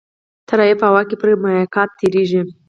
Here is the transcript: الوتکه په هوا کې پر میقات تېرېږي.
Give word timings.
الوتکه 0.51 0.75
په 0.79 0.85
هوا 0.89 1.01
کې 1.09 1.15
پر 1.21 1.29
میقات 1.43 1.89
تېرېږي. 1.99 2.41